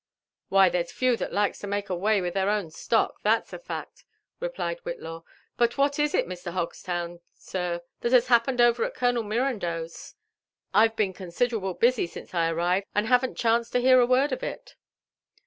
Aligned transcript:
"Why, 0.49 0.67
there's 0.69 0.91
few 0.91 1.15
that 1.17 1.31
likes 1.31 1.59
to 1.59 1.67
make 1.67 1.87
away 1.91 2.21
with 2.21 2.33
their 2.33 2.49
own 2.49 2.71
stock, 2.71 3.21
that*s 3.21 3.53
a 3.53 3.59
fact," 3.59 4.03
replied 4.39 4.79
Whitlaw. 4.79 5.21
'* 5.41 5.57
But 5.59 5.77
what 5.77 5.99
is 5.99 6.15
it, 6.15 6.25
Mr. 6.25 6.51
Hogstown, 6.53 7.19
sir, 7.35 7.81
(hat 8.01 8.11
has 8.11 8.25
happened 8.25 8.59
over 8.59 8.83
at 8.83 8.95
Colonel 8.95 9.21
Mirandeau's? 9.21 10.15
I've 10.73 10.95
been 10.95 11.13
consi 11.13 11.49
derable 11.49 11.79
busy 11.79 12.07
since 12.07 12.33
I 12.33 12.49
arrived, 12.49 12.87
and 12.95 13.05
haven't 13.05 13.35
chanced 13.37 13.73
to 13.73 13.79
hear 13.79 13.99
a 13.99 14.07
word 14.07 14.31
of 14.31 14.41
it." 14.41 14.75